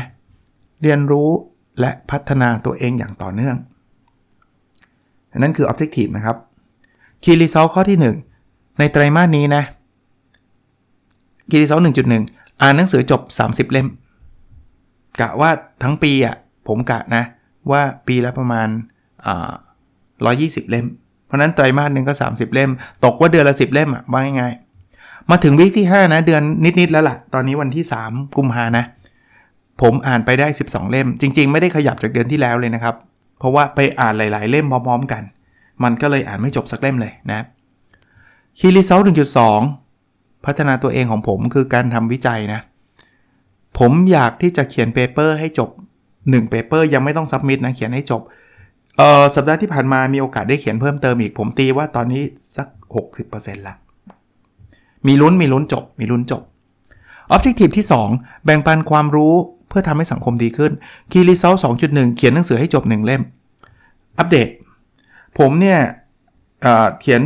[0.81, 1.29] เรียนรู้
[1.79, 3.57] และพัฒนาตัวเองอย่างต่อเนื่อง
[5.37, 6.37] นั่นคือ Objective นะครับ
[7.23, 7.99] Key Result ข้อที่
[8.41, 9.63] 1 ในไตรมาสนี้นะ
[11.49, 11.83] Key Result
[12.21, 13.87] 1.1 อ่านหนังสือจบ 30 เล่ม
[15.19, 15.49] กะว่า
[15.83, 16.35] ทั้งปีอะ่ะ
[16.67, 17.23] ผมกะนะ
[17.71, 18.67] ว่าปีละประมาณ
[19.89, 20.85] 120 เล่ม
[21.25, 22.71] เพราะนั้นไตรมาสหนึ่งก็ 30 เล่ม
[23.03, 24.53] ตกว่าเดือนละ 10 เล่มอะ่ะว่าง่าย
[25.31, 26.43] มาถึงวีคที่ 5 นะ เดือน
[26.79, 28.85] นิด ๆ แล้วล่ะ ตอนนี้วันที่ 3 กุมภานะ
[29.81, 32.95] ผมอ่านไปได้ 12 เล่ม จริง ๆ ไม่ได้ขยับจากเดือนที่แล้วเลยนะครับ
[33.39, 35.23] เพราะว่าไปอ่านหลาย ๆ เล่มพร้อม ๆ กัน
[35.83, 37.45] มันก็เลยอ่านไม่จบสักเล่มเลยนะ
[38.59, 39.01] คีรีเซล
[39.73, 42.59] 1.2พัฒนาตัวเองของผมคือการทำวิจัยนะ
[43.79, 45.69] ผมอยากที่จะเขียน paper ให้จบ
[46.09, 48.21] 1 paper ยังไม่ต้อง submit นะ เขียนให้จบ
[48.97, 52.21] เออสัปดาห์ที่ผ่านมามีโอกาสได้เขียนเพิ่มเติมอีก ผมตีว่าตอนนี้
[52.57, 52.67] สัก
[53.13, 53.75] 60%ละ
[55.07, 56.41] มีลุ้นมีลุ้นจบ มีลุ้นจบ
[57.35, 59.33] Objective ที่ 2 แบ่งปันความรู้
[59.69, 60.71] เพื่อทำให้สังคมดีขึ้น
[61.11, 63.21] Key Result 2.1 เขียนหนังสือให้จบ 1 เล่ม
[64.17, 64.47] อัปเดต
[65.39, 65.79] ผมเนี่ย
[66.61, 67.21] เเขียน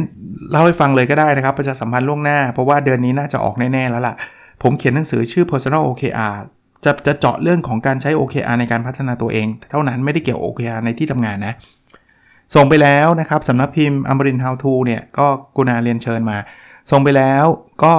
[0.52, 4.16] เล่าให้ฟังเลยก็ได้นะครับ ประชาสัมพันธ์ล่วงหน้า เพราะว่าเดือนนี้น่าจะออกแน่ ๆ แล้วล่ะ
[4.64, 6.36] ผมเขียนหนังสือชื่อ personal OKR
[6.86, 11.54] จะจะเจาะเรื่องของการใช้ OKR ในการพัฒนาตัวเอง เท่านั้นไม่ได้เกี่ยว OKR ในที่ทำงานนะ
[12.56, 16.38] ส่งไปแล้วนะครับสำนักพิมพ์อมรินทร์ฮาวทูเนี่ยก็กรุณาเรียนเชิญมา
[16.90, 17.46] ส่งไปแล้ว
[17.84, 17.94] ก็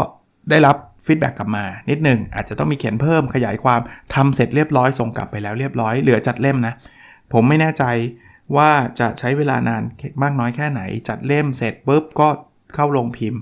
[0.50, 3.80] ได้รับ feedback กลับมานิดหนึ่งอาจจะต้องมีเขียนเพิ่มขยายความ
[4.14, 6.74] ทำเสร็จเรียบร้อยส่งกลับไปแล้วเรียบร้อยเหลือจัดเล่มนะ
[7.32, 7.84] ผมไม่แน่ใจ
[8.56, 9.82] ว่าจะใช้เวลานาน
[10.22, 12.28] มากน้อยแค่ไหน จัดเล่มเสร็จปุ๊บก็
[12.74, 13.40] เข้าลงพิมพ์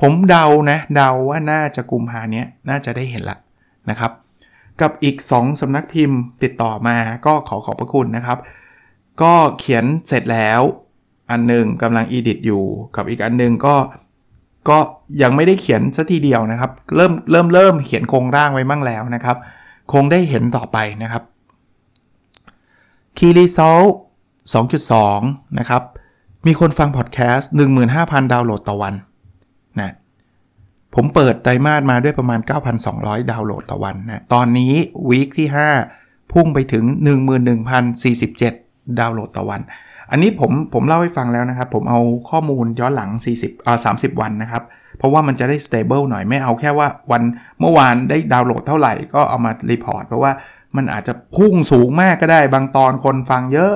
[0.00, 3.38] ผมเดานะเดาว่าน่าจะกุมภาเนี้ยน่าจะได้เห็นละ
[3.90, 4.12] นะครับ
[4.80, 6.96] กับอีก 2สำนักพิมพ์ติดต่อมา
[7.26, 8.38] ก็ขอขอบพระคุณนะครับ
[9.22, 10.60] ก็เขียนเสร็จแล้ว
[11.30, 12.64] อันหนึ่งกำลังอีดิทอยู่
[12.96, 13.74] กับอีกอันหนึ่งก็
[14.68, 14.78] ก็
[15.22, 19.36] ยังไม่ได้เขียนสัทีเดียวนะครับ เริ่มเริ่มเริ่มเขียนโครงร่างไว้มั่งแล้วนะครับ
[19.92, 21.22] คงได้เห็นต่อไปนะครับ
[23.16, 23.88] Key Result
[24.74, 25.82] 2.2 นะครับ
[26.46, 27.50] มีคนฟังพอดแคสต์
[27.90, 28.94] 15,000 ดาวน์โหลดต่อวัน
[29.80, 29.92] นะ
[30.94, 32.40] ผมเปิดไตรมาสมาด้วยประมาณ
[32.84, 34.72] 9,200 ดาวน์โหลดต่อวันนะตอนนี้
[35.08, 35.48] week ที่
[35.90, 36.84] 5 พุ่งไปถึง
[37.72, 39.60] 11,047 ดาวน์โหลดต่อวัน
[40.10, 44.62] อันนี้ผมผมเล่าให้ฟังแล้วนะครับ ผมเอาข้อมูลย้อนหลัง 40อ่า30 วันนะครับ
[44.98, 47.22] เพราะว่ามันจะได้ stable หน่อยไม่เอาแค่ว่าวัน
[47.60, 50.32] เมื่อวานได้ดาวน์โหลดเท่าไหร่ก็เอามา report เพราะว่า
[50.76, 53.74] มันอาจจะพุ่งสูงมากก็ได้ บางตอนคนฟังเยอะ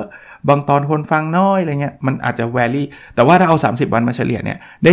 [0.49, 4.91] บางตอนคนฟังน้อยอะไรเงี้ยมันอาจจะแวรี่แต่ว่าถ้าเอา 30 วันมาเฉลี่ยเนี่ยได้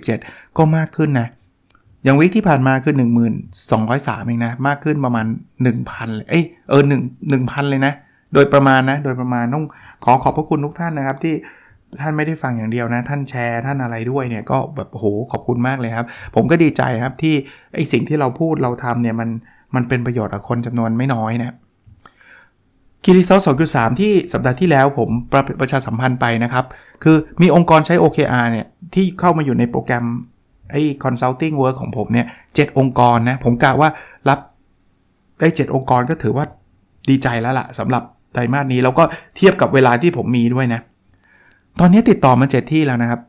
[0.00, 1.28] 11,047 ก็มากขึ้นนะ
[2.04, 2.94] อย่างวิกที่ผ่านมาคือ
[3.60, 5.26] 1203เองนะ มากขึ้นประมาณ
[5.72, 7.94] 1,000 เลย เอ้ยเออ1 1,000 เลยนะ
[8.34, 9.64] โดยประมาณนะ โดยประมาณต้อง
[10.04, 11.34] ขอขอบพระคุณทุกท่านนะครับ ที่
[12.00, 17.34] ท่านไม่ได้ฟังอย่างเดียวนะ ท่านแชร์ท่านอะไรด้วยเนี่ยก็แบบโหขอบคุณมากเลยครับ ผมก็ดีใจครับที่
[17.74, 19.28] ไอสิ่งที่เราพูดเราทำเนี่ยมัน
[19.74, 21.54] มันเป็นประโยชน์กับคนจำนวนไม่น้อยนะ
[23.04, 26.64] คีรีเซลสองสามที่สัปดาห์ที่แล้วผมประประชาสัมพันธ์ไปนะครับ
[27.04, 30.04] คือมีองค์กรใช้ OKR เนี่ย ที่เข้ามาอยู่ในโปรแกรม
[30.70, 33.88] ไอ้ consulting work ของผมเนี่ยเองค์กรนะ ผมกะว่า
[34.28, 34.38] รับ
[35.38, 36.44] ได้7องค์กรก็ถือว่า
[37.10, 38.02] ดีใจแล้วล่ะสำหรับ
[38.34, 39.04] ไตรมาสนี้แล้วก็
[39.36, 40.80] เทียบกับเวลาที่ผมมีด้วยนะ
[41.80, 43.20] ตอนนี้ติดต่อมา7ที่แล้วนะครับ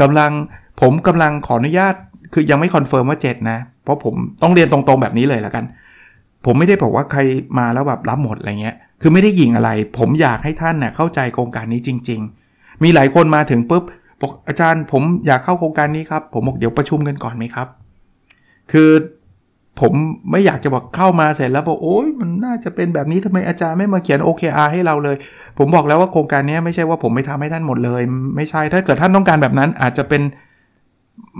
[0.00, 0.30] กำลัง
[0.80, 1.94] ผมกำลังขออนุญาต
[2.32, 5.64] คือยังไม่ confirm ว่า 7 นะ เพราะผมต้องเรียนตรงๆแบบนี้เลยแล้วกัน
[6.44, 7.20] ผมไม่ได้บอกว่าใคร
[7.58, 12.20] มาแล้วแบบรับหมดอะไรเงี้ย คือไม่ได้ยิงอะไร ผมอยากให้ท่านเนี่ยเข้าใจโครงการนี้จริง
[12.52, 13.84] ๆ มีหลายคนมาถึงปุ๊บ
[14.20, 17.68] บอกอาจารย์ผมอยากเข้าโครงการนี้ครับ ผมบอกเดี๋ยวประชุมกันก่อนไหมครับ
[18.72, 18.90] คือ
[19.80, 19.92] ผม
[20.30, 25.16] ไม่อยากจะบอกเข้ามาเสร็จแล้วบอกโอ้ยมันน่าจะเป็นแบบนี้ทำไมอาจารย์ไม่มาเขียน OKR ให้เราเลย
[25.58, 28.02] ผมบอกแล้วว่าโครงการนี้ไม่ใช่ว่าผมไม่ทำให้ท่านหมดเลย
[28.36, 30.22] ไม่ใช่ถ้าเกิดท่านต้องการแบบนั้นอาจจะเป็น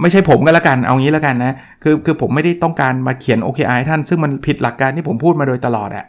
[0.01, 6.07] ไม่ใช่ผมก็แล้วกันเอางี้แล้วกันนะคือคือผมไม่ได้ต้องการมาเขียน OKR ให้ท่านซึ่งมันผิดหลักการที่ผมพูดมาโดยตลอดอะ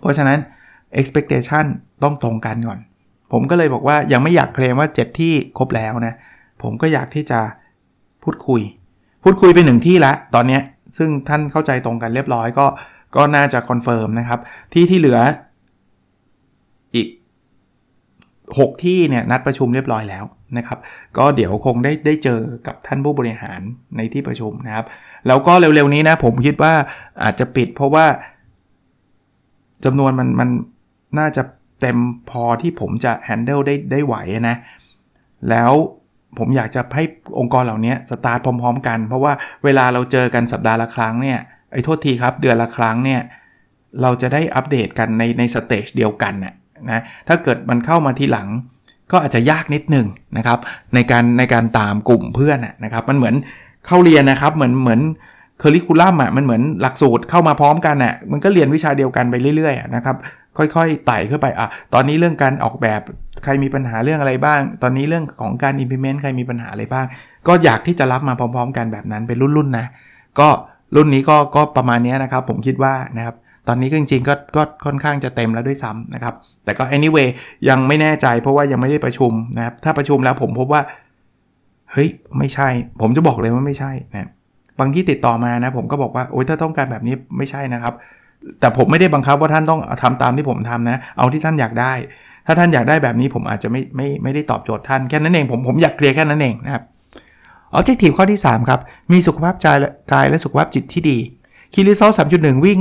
[0.00, 0.38] เพราะฉะนั้น
[1.00, 1.64] expectation
[2.02, 2.78] ต้องตรงกันก่อน
[3.32, 6.14] ผมก็เลยบอกว่ายังไม่อยากเคลมว่า 7 ที่ครบแล้วนะ
[6.62, 7.40] ผมก็อยากที่จะ
[8.22, 8.60] พูดคุย
[9.24, 10.62] พูดคุยไปหนึ่งที่ละตอนเนี้ย
[10.96, 12.66] ซึ่งท่านเข้าใจตรงกันเรียบร้อยก็
[13.16, 14.40] ก็น่าจะ confirm นะครับ
[14.72, 15.18] ที่ที่เหลือ
[16.94, 17.08] อีก
[18.18, 20.24] 6 ที่เนี่ยนัดประชุมเรียบร้อยแล้ว
[20.56, 20.78] นะครับ
[21.18, 23.60] ก็เดี๋ยวคงได้ได้เจอกับท่านผู้บริหาร
[23.96, 24.86] ในที่ประชุมนะครับ
[25.26, 26.74] แล้วก็เร็วๆนี้นะผมคิดว่า
[27.22, 28.06] อาจจะปิดเพราะว่า
[29.84, 30.48] จำนวนมันมัน
[31.18, 31.42] น่าจะ
[31.80, 31.98] เต็ม
[32.30, 34.14] พอที่ผมจะ handle ได้ได้ไหว
[34.48, 34.56] นะ
[35.50, 35.72] แล้ว
[36.38, 37.04] ผมอยากจะให้
[37.38, 39.32] องค์กรเหล่านี้สตาร์ทพร้อม ๆ กัน เพราะว่า
[39.64, 41.38] เวลาเราเจอกันสัปดาห์ละครั้งเนี่ย
[41.72, 43.20] ไอ้โทษทีครับเดือนละครั้งเนี่ย
[44.02, 46.54] เราจะได้อัปเดตกันในใน stage เดียวกันเนี่ย
[46.90, 48.48] นะถ้าเกิดมันเข้ามาทีหลัง
[49.12, 50.58] ก็อาจจะยากนิดหนึ่งนะครับ
[50.94, 53.34] ในการในการตามกลุ่มเพื่อนนะครับมันเหมือน
[53.86, 55.00] เข้าเรียนนะครับเหมือนเหมือน
[55.58, 60.16] curriculum อะมันเหมือนหลักสูตรเข้ามาพร้อมกันอะมันก็เรียนวิชาเดียวกันไปเรื่อยๆนะครับ
[60.58, 63.00] ค่อยๆไต่ขึ้นไปอะตอนนี้เรื่องการออกแบบ
[63.44, 67.06] ใครมีปัญหาเรื่องอะไรบ้าง ตอนนี้เรื่องของการ implement ใครมีปัญหาอะไรบ้าง
[67.48, 69.86] ก็อยากที่จะรับมาพร้อม ๆ กันแบบนั้นเป็นรุ่นๆนะ
[70.40, 70.48] ก็
[70.96, 73.36] รุ่นนี้ก็ก็ประมาณนี้นะครับ ผมคิดว่านะครับ
[73.68, 77.28] ตอนนี้จริงๆก็ก็ค่อนข้างจะเต็มแล้วด้วยซ้ำนะครับ แต่ก็ anyway
[77.68, 80.82] ยังไม่แน่ใจเพราะว่ายังไม่ได้ประชุมนะครับ ถ้าประชุมแล้วผมพบว่า
[81.92, 82.68] เฮ้ย ไม่ใช่
[83.00, 84.28] ผมจะบอกเลยว่าไม่ใช่นะ
[84.78, 87.94] บางที่ติดต่อมานะ ผมก็บอกว่าโอ๊ยถ้าต้องการแบบนี้ไม่ใช่นะครับ
[88.60, 91.92] แต่ผมไม่ได้บังคับว่าท่านต้องทำตามที่ผมทำนะ เอาที่ท่านอยากได้
[92.50, 96.82] ถ้าท่านอยากได้แบบนี้ผมอาจจะไม่ไม่ไม่ได้ตอบโจทย์ท่านแค่นั้นเองผมผมอยากเคลียร์แค่นั้นเองนะครับ
[97.72, 98.80] ออบเจกตีฟข้อที่ 3 ครับ
[99.12, 99.66] มีสุขภาพใจ
[100.12, 101.18] กายและสุขภาพจิตที่ดี
[101.74, 102.78] คีรีซอลสามจุดหนึ่งวิ่ง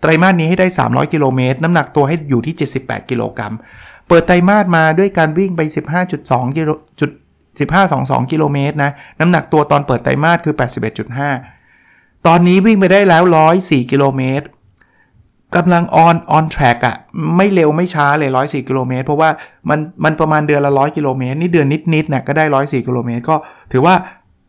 [0.00, 3.54] ไตรมาสนี้ให้ได้ 300 กิโลเมตร น้ำหนักตัวให้อยู่ที่ 78 กิโลกรัม
[4.08, 5.60] เปิดไตรมาสมาด้วยการวิ่งไป
[6.08, 7.10] 15.2กิโลจุด
[7.70, 10.54] 15.22 กิโลเมตรนะ น้ำหนักตัวตอนเปิดไตรมาสคือ
[11.60, 13.22] 81.5 ตอนนี้วิ่งไปได้แล้ว
[13.56, 14.46] 104 กิโลเมตร
[15.54, 16.96] กำลัง on on track อะ
[17.36, 19.30] ไม่เร็วไม่ช้าเลย104กิโลเมตรเพราะว่า
[19.70, 23.36] มันมันประมาณเดือนละ100กิโลเมตรนี่เดือนนิดๆนะก็ได้104กิโลเมตรก็
[23.72, 23.94] ถือว่า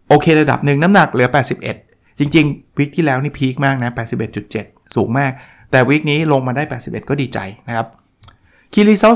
[0.09, 1.29] โอเคระดับหนึ่งน้ำหนักเหลือ
[1.73, 3.91] 81 จริงๆวิกที่แล้วนี่พีคมากนะ
[4.43, 5.31] 81.7 สูงมาก
[5.71, 7.87] แต่วิกนี้ลงมาได้ 81 ก็ดีใจนะครับ
[8.73, 9.13] คีรีเซล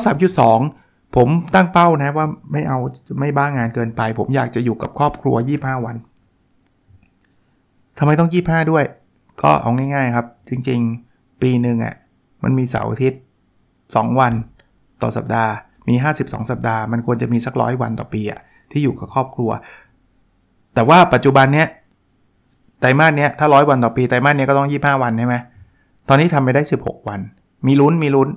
[0.56, 2.80] 3.2 ผมตั้งเป้านะว่าไม่เอา
[3.20, 5.96] ไม่บ้างานเกินไป ผมอยากจะอยู่กับครอบครัว 25 วัน
[8.00, 8.84] ทำไมต้อง 25 ด้วย
[9.42, 11.11] ก็เอาง่ายๆครับ จริงๆ
[11.42, 11.96] ปีหนึ่งอะ่ะ
[12.44, 13.22] มันมีเสาร์อาทิตย์
[13.70, 14.34] 2 วัน
[15.02, 15.52] ต่อสัปดาห์
[15.90, 19.52] มี 52 สัปดาห์ มันควรจะมีสักร้อยวันต่อปีอะที่อยู่กับครอบครัว
[20.74, 21.68] แต่ว่าปัจจุบันเนี้ย
[22.82, 25.36] ไตรมาสเนี้ยถ้าร้อยวันต่อปีไตรมาสเนี้ยก็ต้อง 25 วันใช่ไหม
[26.10, 27.20] ตอนนี้ทำไปได้ 16 วัน
[27.68, 28.30] มีลุ้นมีลุ้น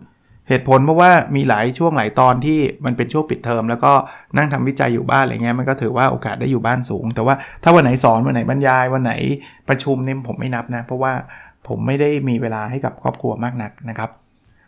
[0.49, 3.93] เหตุผลเพราะว่ามีหลายช่วงหลายตอนที่มันเป็นช่วงปิดเทอม แล้วก็
[4.37, 9.12] นั่งทำวิจัยอยู่บ้านอะไรเงี้ยมันก็ถือว่าโอกาสได้อยู่บ้านสูง แต่ว่าถ้าวันไหนสอนวันไหนบรรยายวันไหน
[9.69, 11.12] ประชุมเนี่ยผมไม่นับนะ เพราะว่า
[11.68, 14.11] ผมไม่ได้มีเวลาให้กับครอบครัวมากนักนะครับ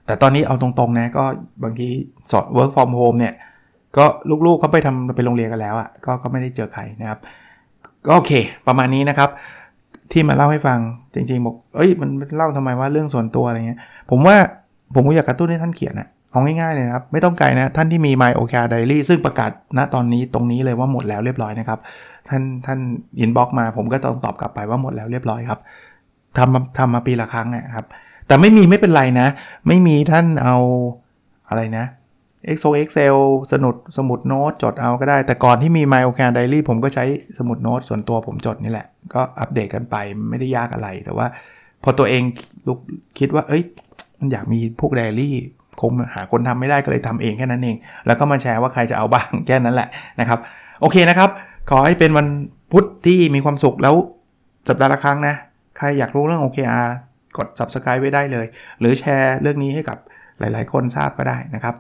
[0.07, 1.25] แต่ตอนนี้เอาตรงๆนะก็
[1.65, 1.89] บางที
[2.31, 3.35] สอน work from home เนี่ย
[3.97, 4.05] ก็
[4.47, 7.19] ลูกๆเขาไปทำไปโรงเรียนกันแล้วอะ่ะก็ก็ไม่ได้เจอใครนะครับ
[8.07, 8.33] ก็โอเค
[8.67, 9.31] ประมาณนี้นะครับ
[10.13, 10.79] ที่มาเล่าให้ฟัง
[11.15, 13.81] จริงๆบอกเอ้ยมันเล่าทำไมว่าเรื่องส่วนตัวอะไรเงี้ย
[14.11, 14.37] ผมว่า
[14.95, 21.79] ผมก็อยากกระตุ้นให้ท่านเขียนนะเอาง่ายๆเลยครับ ไม่ต้องไกลนะ ท่านที่มี My OKR Diary ซึ่งประกาศณตอนนี้ตรงนี้เลยว่าหมดแล้วเรียบร้อยนะครับ
[22.29, 22.79] ท่านท่าน
[23.21, 25.61] inbox มาผมก็ต้องตอบกลับไปว่าหมดแล้วเรียบร้อยครับ
[26.39, 27.87] ทำทำมาปีละครั้งนะครับ
[28.27, 29.29] แต่ไม่มีไม่เป็นไรนะ
[29.67, 30.57] ไม่มีท่านเอา
[31.49, 31.85] อะไรนะ
[32.51, 33.17] Excel Excel
[33.53, 37.05] สนุดสมุดโน้ตจดเอาก็ได้ แต่ก่อนที่มี My OKR Diary ผมก็ใช้
[37.39, 39.97] สมุดโน้ตส่วนตัวผมจดนี่แหละ ก็อัปเดตกันไป
[40.31, 41.27] ไม่ได้ยากอะไร แต่ว่า
[41.83, 42.23] พอตัวเอง
[42.67, 42.79] ฉุก
[43.19, 43.63] คิดว่า เอ้ย
[44.19, 45.35] มันอยากมีพวกไดอารี่
[45.81, 49.89] คงหาคนทำไม่ได้ก็เลยทำเองแค่นั้นเอง แล้วก็มาแชร์ว่าใครจะเอาบ้างแค่นั้นแหละ
[50.21, 50.39] นะครับ
[50.81, 51.31] โอเคนะครับ
[51.71, 52.27] ขอให้เป็นวัน
[52.73, 53.95] พุธที่มีความสุขแล้ว
[54.69, 55.35] สัปดาห์ละครั้งนะ
[55.77, 56.89] ใครอยากรู้เรื่อง OKR
[57.37, 58.47] กด subscribe ไว้ได้เลย
[58.81, 59.99] หรือแชร์เรื่องนี้ให้กับ
[60.39, 61.75] หลาย ๆ คนทราบก็ได้นะครับ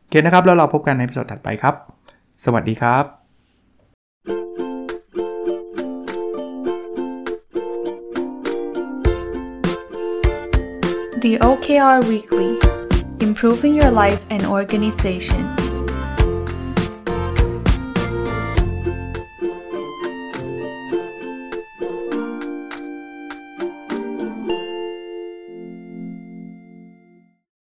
[0.00, 1.74] โอเคนะครับ แล้วเราพบกันในพิสดถัดไปครับ
[2.44, 3.04] สวัสดีครับ
[11.24, 12.50] The OKR Weekly
[13.26, 15.57] Improving Your Life and Organization